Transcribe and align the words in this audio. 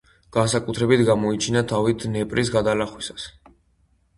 განსაკუთრებით 0.37 1.03
გამოიჩინა 1.09 1.63
თავი 1.73 1.95
დნეპრის 2.05 2.51
გადალახვისას. 2.57 3.29